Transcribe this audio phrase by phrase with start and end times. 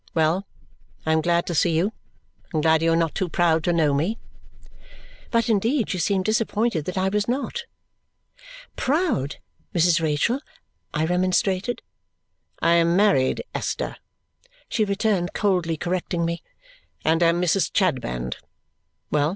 [0.15, 0.47] Well!
[1.05, 1.93] I am glad to see you,
[2.51, 4.17] and glad you are not too proud to know me."
[5.29, 7.65] But indeed she seemed disappointed that I was not.
[8.75, 9.35] "Proud,
[9.75, 10.01] Mrs.
[10.01, 10.41] Rachael!"
[10.91, 11.83] I remonstrated.
[12.63, 13.95] "I am married, Esther,"
[14.67, 16.41] she returned, coldly correcting me,
[17.05, 17.71] "and am Mrs.
[17.71, 18.37] Chadband.
[19.11, 19.29] Well!